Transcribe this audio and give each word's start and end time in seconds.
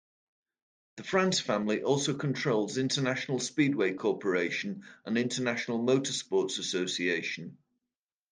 The 0.95 1.03
France 1.03 1.39
family 1.41 1.83
also 1.83 2.15
controls 2.15 2.79
International 2.79 3.37
Speedway 3.37 3.93
Corporation 3.93 4.81
and 5.05 5.15
International 5.15 5.77
Motor 5.77 6.13
Sports 6.13 6.57
Association. 6.57 7.59